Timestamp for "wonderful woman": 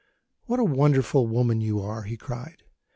0.63-1.61